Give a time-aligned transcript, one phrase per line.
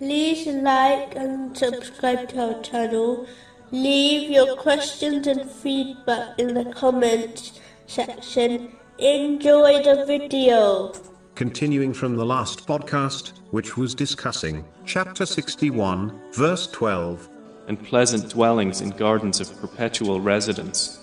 [0.00, 3.26] like and subscribe to our channel.
[3.70, 8.76] Leave your questions and feedback in the comments section.
[8.98, 10.92] Enjoy the video.
[11.34, 17.28] Continuing from the last podcast, which was discussing chapter 61, verse 12.
[17.66, 21.00] and pleasant dwellings in gardens of perpetual residence.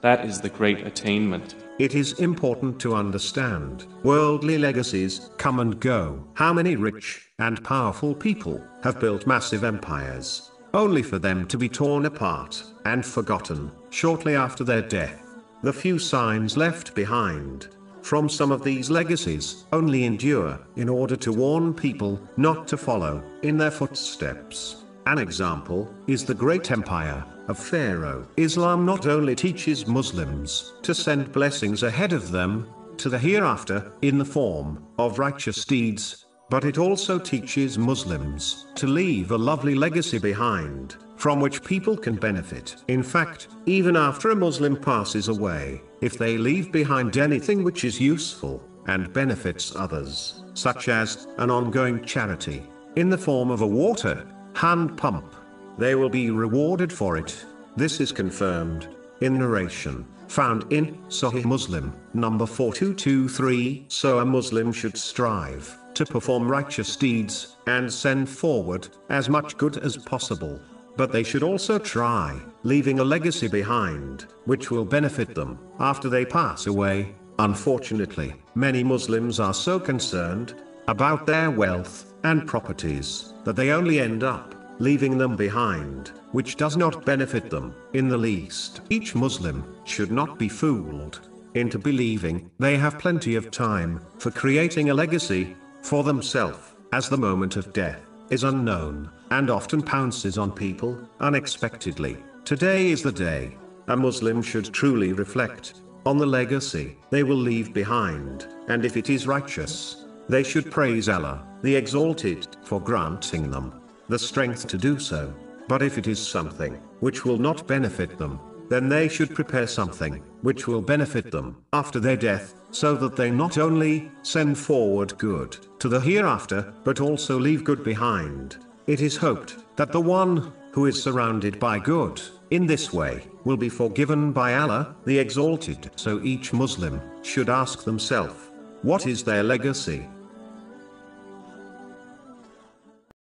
[0.00, 1.54] That is the great attainment.
[1.80, 6.22] It is important to understand worldly legacies come and go.
[6.34, 11.70] How many rich and powerful people have built massive empires, only for them to be
[11.70, 15.24] torn apart and forgotten shortly after their death?
[15.62, 17.68] The few signs left behind
[18.02, 23.22] from some of these legacies only endure in order to warn people not to follow
[23.42, 24.84] in their footsteps.
[25.06, 28.26] An example is the great empire of Pharaoh.
[28.36, 34.18] Islam not only teaches Muslims to send blessings ahead of them to the hereafter in
[34.18, 40.18] the form of righteous deeds, but it also teaches Muslims to leave a lovely legacy
[40.18, 42.76] behind from which people can benefit.
[42.88, 48.00] In fact, even after a Muslim passes away, if they leave behind anything which is
[48.00, 52.62] useful and benefits others, such as an ongoing charity
[52.96, 55.34] in the form of a water hand pump,
[55.80, 57.44] they will be rewarded for it.
[57.76, 58.88] This is confirmed
[59.20, 63.86] in narration found in Sahih Muslim, number 4223.
[63.88, 69.78] So a Muslim should strive to perform righteous deeds and send forward as much good
[69.78, 70.60] as possible.
[70.96, 76.24] But they should also try leaving a legacy behind which will benefit them after they
[76.24, 77.14] pass away.
[77.38, 80.54] Unfortunately, many Muslims are so concerned
[80.88, 86.76] about their wealth and properties that they only end up leaving them behind, which does
[86.76, 88.80] not benefit them in the least.
[88.90, 91.20] Each Muslim should not be fooled
[91.54, 97.16] into believing they have plenty of time for creating a legacy for themselves, as the
[97.16, 98.00] moment of death
[98.30, 102.16] is unknown and often pounces on people unexpectedly.
[102.44, 103.56] Today is the day
[103.88, 105.74] a Muslim should truly reflect
[106.06, 111.08] on the legacy they will leave behind, and if it is righteous, they should praise
[111.08, 113.79] Allah, the Exalted, for granting them
[114.10, 115.32] the strength to do so.
[115.68, 120.22] But if it is something which will not benefit them, then they should prepare something
[120.42, 125.56] which will benefit them after their death, so that they not only send forward good
[125.78, 128.58] to the hereafter, but also leave good behind.
[128.86, 133.56] It is hoped that the one who is surrounded by good in this way will
[133.56, 135.90] be forgiven by Allah, the Exalted.
[135.96, 138.50] So each Muslim should ask themselves,
[138.82, 140.08] what is their legacy?